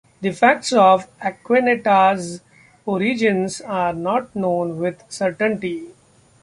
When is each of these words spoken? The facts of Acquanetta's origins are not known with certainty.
The 0.21 0.31
facts 0.31 0.73
of 0.73 1.07
Acquanetta's 1.19 2.41
origins 2.87 3.61
are 3.63 3.93
not 3.93 4.35
known 4.35 4.79
with 4.79 5.03
certainty. 5.09 5.91